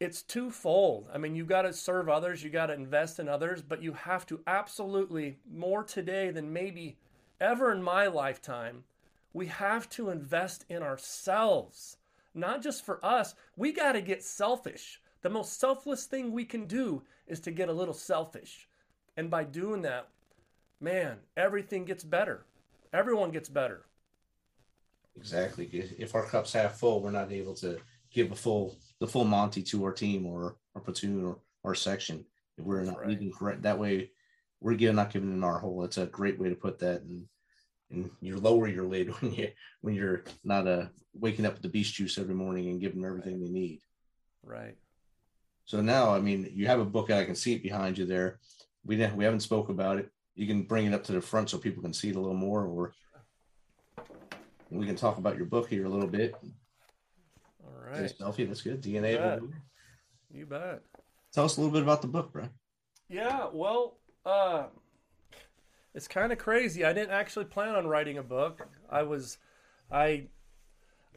[0.00, 1.08] it's twofold.
[1.12, 3.92] I mean, you got to serve others, you got to invest in others, but you
[3.92, 6.96] have to absolutely more today than maybe
[7.38, 8.84] ever in my lifetime,
[9.34, 11.98] we have to invest in ourselves.
[12.34, 15.00] Not just for us, we got to get selfish.
[15.22, 18.68] The most selfless thing we can do is to get a little selfish.
[19.18, 20.08] And by doing that,
[20.80, 22.46] man, everything gets better.
[22.92, 23.84] Everyone gets better.
[25.14, 25.66] Exactly.
[25.98, 27.78] If our cup's half full, we're not able to
[28.12, 32.24] give a full the full Monty to our team or our platoon or our section.
[32.58, 33.32] If we're not right.
[33.32, 34.10] correct, that way
[34.60, 35.84] we're giving not giving in our hole.
[35.84, 37.26] It's a great way to put that, and
[37.90, 39.48] and you lower your lid when you
[39.80, 43.10] when you're not uh, waking up with the beast juice every morning and giving them
[43.10, 43.46] everything right.
[43.46, 43.80] they need.
[44.44, 44.76] Right.
[45.64, 48.04] So now, I mean, you have a book and I can see it behind you
[48.04, 48.40] there.
[48.84, 50.10] We didn't, we haven't spoke about it.
[50.34, 52.34] You can bring it up to the front so people can see it a little
[52.34, 52.92] more, or
[54.70, 56.34] we can talk about your book here a little bit.
[57.70, 58.12] All right.
[58.18, 58.82] Selfie, that's good.
[58.82, 59.12] DNA.
[59.12, 59.40] You bet.
[60.32, 60.82] You bet.
[61.32, 62.48] Tell us a little bit about the book, bro.
[63.08, 64.64] Yeah, well, uh,
[65.94, 66.84] it's kind of crazy.
[66.84, 68.66] I didn't actually plan on writing a book.
[68.88, 69.38] I was,
[69.90, 70.26] I,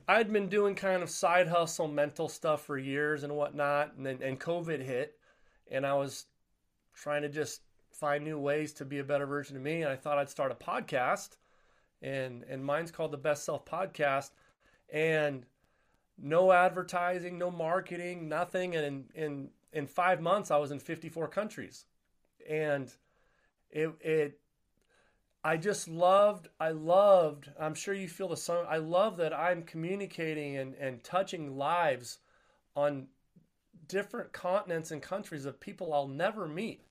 [0.08, 4.20] I'd been doing kind of side hustle, mental stuff for years and whatnot, and then
[4.22, 5.18] and COVID hit,
[5.72, 6.26] and I was
[6.94, 7.62] trying to just
[7.92, 9.84] find new ways to be a better version of me.
[9.84, 11.38] And I thought I'd start a podcast,
[12.02, 14.32] and and mine's called the Best Self Podcast,
[14.92, 15.46] and
[16.18, 18.76] no advertising, no marketing, nothing.
[18.76, 21.86] And in, in, in five months, I was in 54 countries.
[22.50, 22.92] And
[23.72, 24.40] it, it,
[25.44, 28.66] I just loved, I loved, I'm sure you feel the same.
[28.68, 32.20] I love that I'm communicating and, and touching lives
[32.76, 33.08] on
[33.88, 36.82] different continents and countries of people I'll never meet.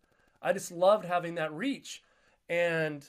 [0.43, 2.03] I just loved having that reach.
[2.49, 3.09] And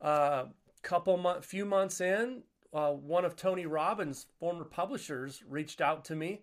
[0.00, 0.46] a uh,
[0.82, 6.16] couple month, few months in, uh, one of Tony Robbins' former publishers reached out to
[6.16, 6.42] me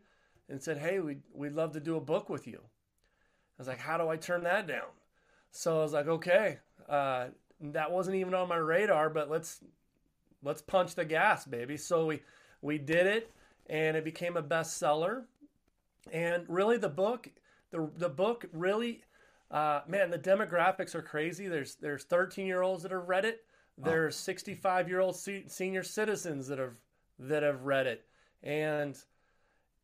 [0.49, 3.79] and said, "Hey, we'd we'd love to do a book with you." I was like,
[3.79, 4.89] "How do I turn that down?"
[5.51, 6.59] So I was like, "Okay,
[6.89, 7.27] uh,
[7.61, 9.63] that wasn't even on my radar, but let's
[10.43, 12.21] let's punch the gas, baby." So we
[12.61, 13.31] we did it,
[13.67, 15.25] and it became a bestseller.
[16.11, 17.29] And really, the book,
[17.71, 19.03] the the book really,
[19.51, 21.47] uh, man, the demographics are crazy.
[21.47, 23.44] There's there's 13 year olds that have read it.
[23.77, 26.75] There's 65 year old senior citizens that have
[27.19, 28.05] that have read it,
[28.43, 28.97] and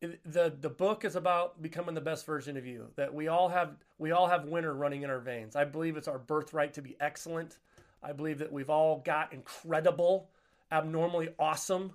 [0.00, 2.88] the the book is about becoming the best version of you.
[2.96, 5.56] That we all have we all have winter running in our veins.
[5.56, 7.58] I believe it's our birthright to be excellent.
[8.02, 10.28] I believe that we've all got incredible,
[10.72, 11.92] abnormally awesome,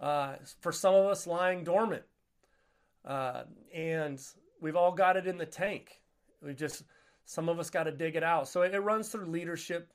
[0.00, 2.04] uh, for some of us lying dormant.
[3.04, 3.42] Uh,
[3.74, 4.20] and
[4.60, 6.00] we've all got it in the tank.
[6.42, 6.84] We just,
[7.26, 8.48] some of us got to dig it out.
[8.48, 9.92] So it, it runs through leadership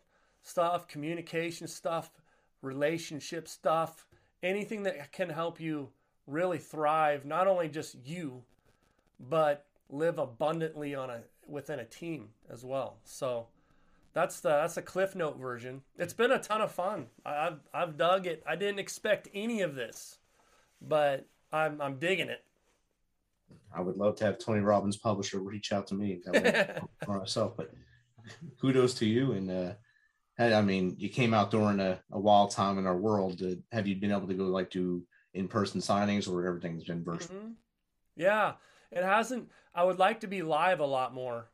[0.48, 2.12] stuff, communication stuff,
[2.62, 4.08] relationship stuff,
[4.42, 5.90] anything that can help you
[6.26, 8.44] really thrive, not only just you,
[9.30, 12.98] but live abundantly on a within a team as well.
[13.04, 13.48] So
[14.14, 15.82] that's the that's a cliff note version.
[15.98, 17.08] It's been a ton of fun.
[17.26, 18.44] I, have I've dug it.
[18.48, 20.18] I didn't expect any of this,
[20.82, 22.44] but I'm I'm digging it.
[23.74, 26.20] I would love to have Tony Robbins publisher reach out to me
[27.06, 27.72] for myself, but
[28.60, 29.34] kudos to you.
[29.34, 29.74] And uh,
[30.40, 33.42] I mean, you came out during a, a wild time in our world.
[33.72, 37.36] Have you been able to go like do in person signings, or everything's been virtual?
[37.36, 37.52] Mm-hmm.
[38.16, 38.54] Yeah,
[38.92, 39.50] it hasn't.
[39.74, 41.50] I would like to be live a lot more.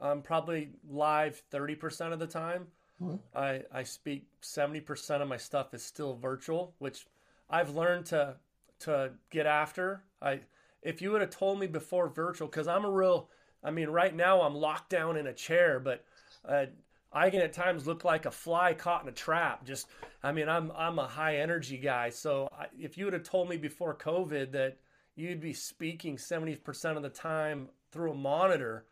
[0.00, 2.66] I'm probably live 30% of the time.
[3.02, 3.16] Mm-hmm.
[3.34, 7.06] I, I speak 70% of my stuff is still virtual, which
[7.48, 8.36] I've learned to
[8.80, 10.02] to get after.
[10.20, 10.40] I
[10.82, 13.28] if you would have told me before virtual, because I'm a real,
[13.64, 16.04] I mean, right now I'm locked down in a chair, but
[16.46, 16.66] uh,
[17.12, 19.64] I can at times look like a fly caught in a trap.
[19.64, 19.86] Just,
[20.22, 22.10] I mean, I'm I'm a high energy guy.
[22.10, 24.76] So I, if you would have told me before COVID that
[25.14, 28.84] you'd be speaking 70% of the time through a monitor,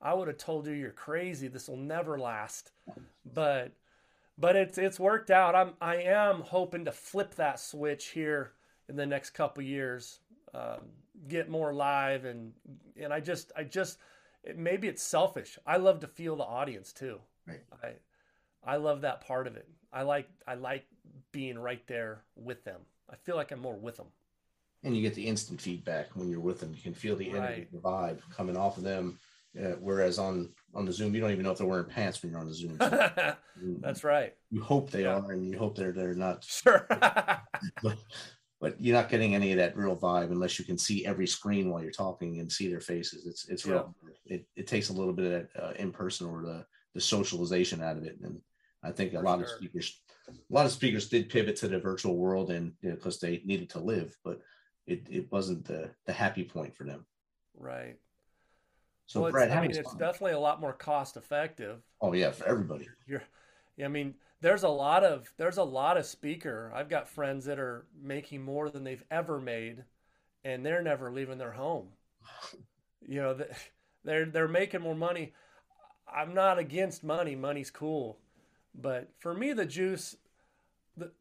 [0.00, 1.48] I would have told you you're crazy.
[1.48, 2.72] This will never last.
[3.34, 3.72] But
[4.38, 5.54] but it's it's worked out.
[5.54, 8.52] I'm I am hoping to flip that switch here
[8.88, 10.20] in the next couple years.
[10.54, 10.80] Um,
[11.28, 12.52] get more live and
[13.00, 13.98] and I just I just
[14.56, 15.58] maybe it's selfish.
[15.66, 17.20] I love to feel the audience too.
[17.46, 17.60] Right.
[17.82, 17.92] I
[18.64, 19.68] I love that part of it.
[19.92, 20.84] I like I like
[21.32, 22.80] being right there with them.
[23.10, 24.06] I feel like I'm more with them.
[24.84, 26.72] And you get the instant feedback when you're with them.
[26.74, 27.72] You can feel the energy, right.
[27.72, 29.18] the vibe coming off of them.
[29.58, 32.32] Uh, whereas on on the Zoom, you don't even know if they're wearing pants when
[32.32, 32.76] you're on the Zoom.
[33.80, 34.34] That's right.
[34.50, 35.18] You hope they yeah.
[35.18, 36.42] are, and you hope they're they're not.
[36.44, 36.86] Sure.
[37.82, 37.98] but,
[38.60, 41.68] but you're not getting any of that real vibe unless you can see every screen
[41.68, 43.26] while you're talking and see their faces.
[43.26, 43.94] It's it's real.
[44.24, 47.82] It, it takes a little bit of that uh, in person or the the socialization
[47.82, 48.18] out of it.
[48.22, 48.40] And
[48.82, 49.44] I think a lot sure.
[49.44, 53.28] of speakers, a lot of speakers did pivot to the virtual world and because you
[53.30, 54.40] know, they needed to live, but
[54.86, 57.06] it, it wasn't the the happy point for them.
[57.56, 57.96] Right.
[59.06, 59.98] So well, Brad, I mean, it's fun.
[59.98, 61.82] definitely a lot more cost effective.
[62.00, 62.88] Oh yeah, for everybody.
[63.06, 63.22] You're,
[63.82, 66.72] I mean, there's a lot of there's a lot of speaker.
[66.74, 69.84] I've got friends that are making more than they've ever made,
[70.44, 71.88] and they're never leaving their home.
[73.04, 73.36] You know,
[74.04, 75.32] they're they're making more money.
[76.14, 77.34] I'm not against money.
[77.34, 78.18] Money's cool,
[78.74, 80.16] but for me, the juice.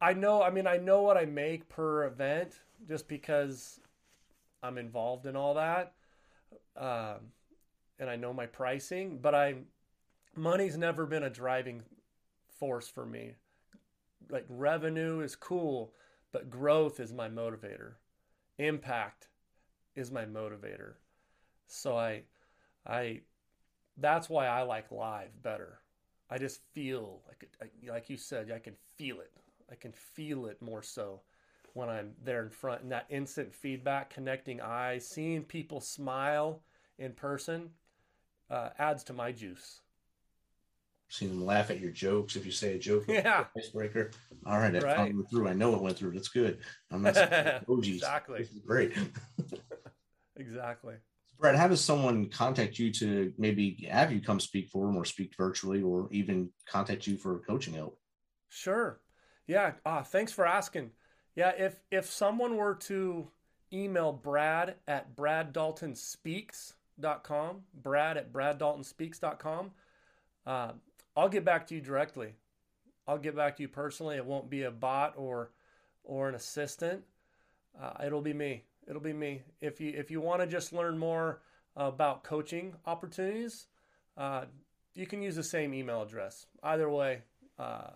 [0.01, 0.41] I know.
[0.43, 3.79] I mean, I know what I make per event just because
[4.61, 5.93] I'm involved in all that,
[6.75, 7.19] um,
[7.99, 9.19] and I know my pricing.
[9.21, 9.55] But I,
[10.35, 11.83] money's never been a driving
[12.59, 13.35] force for me.
[14.29, 15.93] Like revenue is cool,
[16.31, 17.93] but growth is my motivator.
[18.57, 19.27] Impact
[19.95, 20.93] is my motivator.
[21.67, 22.23] So I
[22.85, 23.21] I
[24.01, 25.79] that's why I like live better.
[26.29, 29.31] I just feel like I, like you said, I can feel it.
[29.71, 31.21] I can feel it more so
[31.73, 36.61] when I'm there in front and that instant feedback, connecting eyes, seeing people smile
[36.97, 37.69] in person
[38.49, 39.81] uh, adds to my juice
[41.11, 43.03] Seeing them laugh at your jokes if you say a joke.
[43.09, 43.43] Yeah.
[43.57, 44.11] Icebreaker.
[44.45, 45.13] All right, that right.
[45.13, 45.49] went through.
[45.49, 46.11] I know it went through.
[46.11, 46.59] That's good.
[46.89, 47.17] I'm not
[47.67, 48.39] exactly.
[48.39, 48.93] This is great.
[50.37, 50.95] exactly.
[51.39, 55.05] Brad, how does someone contact you to maybe have you come speak for them or
[55.05, 57.97] speak virtually or even contact you for coaching help?
[58.49, 59.01] Sure.
[59.47, 59.71] Yeah.
[59.85, 60.91] Uh, thanks for asking.
[61.35, 61.53] Yeah.
[61.57, 63.31] If if someone were to
[63.73, 69.71] email Brad at braddaltonspeaks.com, Brad at braddaltonspeaks.com,
[70.45, 70.71] uh,
[71.15, 72.35] I'll get back to you directly.
[73.07, 74.17] I'll get back to you personally.
[74.17, 75.51] It won't be a bot or
[76.03, 77.03] or an assistant.
[77.79, 78.63] Uh, it'll be me.
[78.87, 79.43] It'll be me.
[79.61, 81.41] If you if you want to just learn more
[81.75, 83.67] about coaching opportunities,
[84.17, 84.45] uh,
[84.93, 86.45] you can use the same email address.
[86.63, 87.21] Either way,
[87.57, 87.91] uh,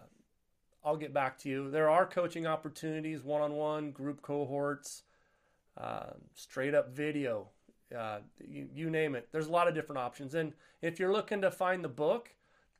[0.83, 1.71] I'll get back to you.
[1.71, 5.03] There are coaching opportunities, one-on-one, group cohorts,
[5.77, 7.49] uh, straight up video.
[7.95, 9.27] Uh, you, you name it.
[9.31, 10.35] There's a lot of different options.
[10.35, 12.29] And if you're looking to find the book,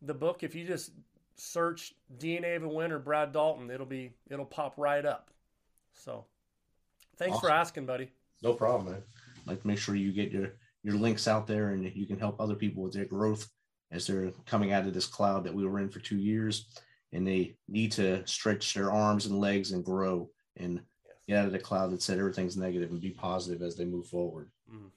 [0.02, 0.92] the book, if you just
[1.36, 5.32] search DNA of a Winner, Brad Dalton, it'll be it'll pop right up.
[5.94, 6.26] So,
[7.18, 7.48] thanks awesome.
[7.48, 8.10] for asking, buddy.
[8.44, 9.04] No problem, man.
[9.38, 10.54] I'd like to make sure you get your
[10.84, 13.50] your links out there and you can help other people with their growth
[13.92, 16.68] as they're coming out of this cloud that we were in for two years,
[17.12, 21.16] and they need to stretch their arms and legs and grow and yes.
[21.28, 24.08] get out of the cloud that said everything's negative and be positive as they move
[24.08, 24.50] forward.
[24.72, 24.90] Mm.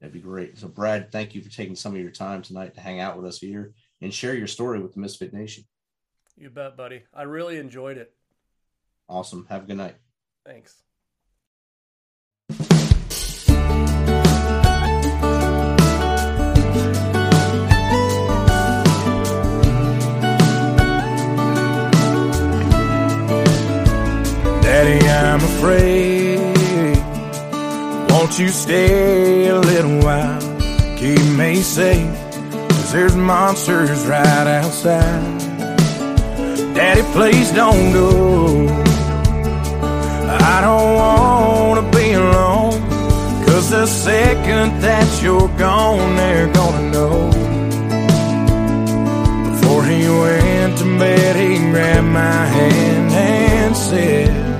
[0.00, 0.58] That'd be great.
[0.58, 3.26] So, Brad, thank you for taking some of your time tonight to hang out with
[3.26, 5.64] us here and share your story with the Misfit Nation.
[6.36, 7.02] You bet, buddy.
[7.14, 8.12] I really enjoyed it.
[9.08, 9.46] Awesome.
[9.48, 9.96] Have a good night.
[10.44, 10.82] Thanks.
[25.62, 26.38] Afraid.
[28.10, 30.40] Won't you stay a little while?
[30.98, 32.12] Keep me safe,
[32.50, 35.38] cause there's monsters right outside.
[36.74, 38.66] Daddy, please don't go.
[40.50, 42.80] I don't wanna be alone,
[43.46, 47.30] cause the second that you're gone, they're gonna know.
[49.50, 54.51] Before he went to bed, he grabbed my hand and said,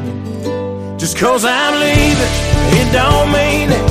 [1.02, 2.32] Just cause I'm leaving,
[2.78, 3.86] it don't mean that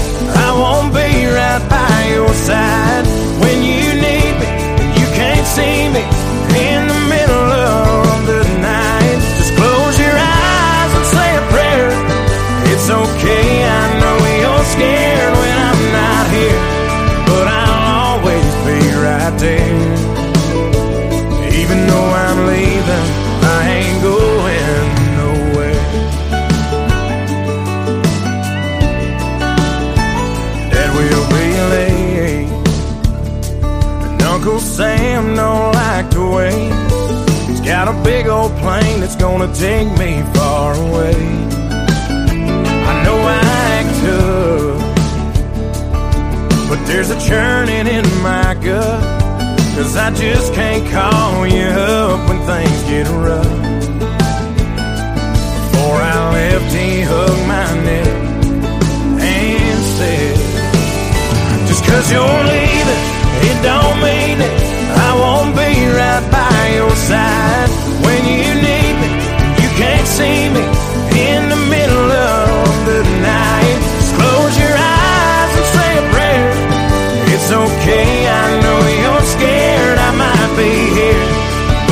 [0.48, 3.04] I won't be right by your side.
[3.44, 4.48] When you need me,
[4.96, 6.08] you can't see me
[6.56, 9.20] in the middle of the night.
[9.44, 11.92] Just close your eyes and say a prayer.
[12.72, 16.21] It's okay, I know you're scared when I'm not
[39.42, 41.16] gonna take me far away.
[42.92, 43.42] I know I
[43.76, 44.82] act tough,
[46.70, 49.02] but there's a churning in my gut.
[49.76, 53.62] Cause I just can't call you up when things get rough.
[55.58, 58.08] Before I left, he hugged my neck
[59.26, 60.38] and said,
[61.68, 63.04] Just cause you're leaving,
[63.50, 64.56] it don't mean that
[65.08, 67.70] I won't be right by your side.
[68.06, 68.71] When you need
[70.22, 70.64] see me
[71.30, 73.02] in the middle of the
[73.34, 73.80] night.
[73.98, 76.50] Just close your eyes and say a prayer.
[77.34, 78.10] It's okay,
[78.42, 81.28] I know you're scared, I might be here,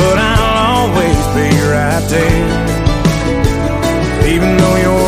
[0.00, 2.46] but I'll always be right there.
[4.32, 4.99] Even though you're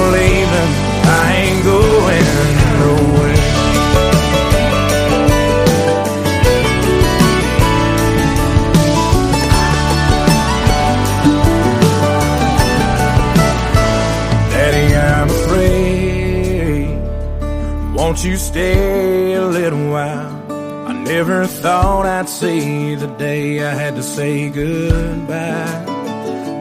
[18.24, 20.52] You stay a little while?
[20.86, 25.84] I never thought I'd see the day I had to say goodbye.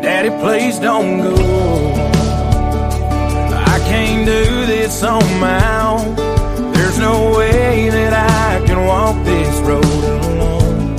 [0.02, 1.36] Daddy, please don't go.
[3.76, 6.16] I can't do this on my own.
[6.74, 10.96] There's no way that I can walk this road alone.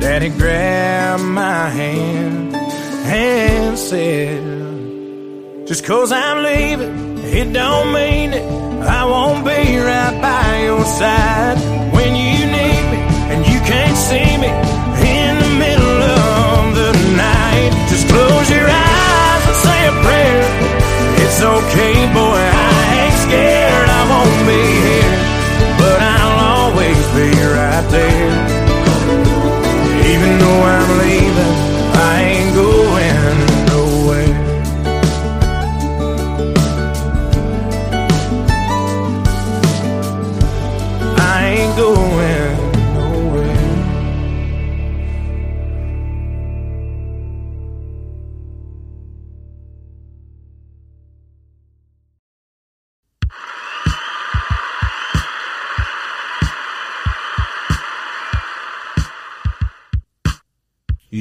[0.00, 4.42] Daddy grabbed my hand and said,
[5.68, 7.03] just cause I'm leaving,
[7.34, 8.46] it don't mean it.
[8.86, 11.58] I won't be right by your side
[11.92, 13.00] when you need me
[13.32, 14.50] and you can't see me
[15.02, 17.70] in the middle of the night.
[17.90, 20.46] Just close your eyes and say a prayer.
[21.22, 25.16] It's okay, boy, I ain't scared, I won't be here,
[25.80, 28.34] but I'll always be right there.
[30.12, 31.54] Even though I'm leaving,
[31.98, 32.83] I ain't going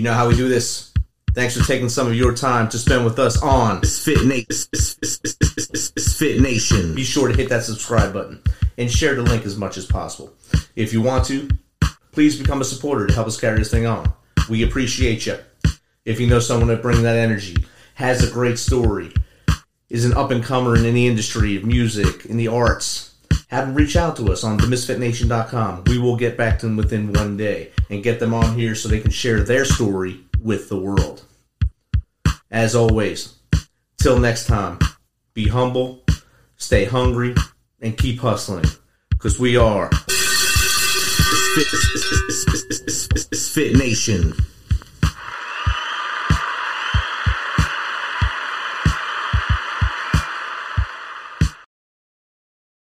[0.03, 0.91] You know how we do this.
[1.33, 4.67] Thanks for taking some of your time to spend with us on Fit Nation.
[6.17, 6.93] Fit Nation.
[6.93, 8.41] Be sure to hit that subscribe button
[8.77, 10.33] and share the link as much as possible.
[10.75, 11.47] If you want to,
[12.11, 14.11] please become a supporter to help us carry this thing on.
[14.49, 15.37] We appreciate you.
[16.03, 17.55] If you know someone that brings that energy,
[17.93, 19.13] has a great story,
[19.89, 23.12] is an up and comer in the industry of music, in the arts,
[23.53, 25.83] have them reach out to us on themisfitnation.com.
[25.85, 28.89] We will get back to them within one day and get them on here so
[28.89, 31.23] they can share their story with the world.
[32.49, 33.35] As always,
[33.97, 34.79] till next time,
[35.35, 36.03] be humble,
[36.57, 37.35] stay hungry,
[37.79, 38.65] and keep hustling.
[39.11, 39.91] Because we are
[43.53, 44.33] Fit Nation.